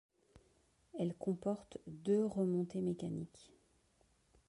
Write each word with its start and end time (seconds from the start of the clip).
Elle 0.97 1.13
comporte 1.13 1.77
deux 1.85 2.25
remontées 2.25 2.81
mécaniques. 2.81 3.51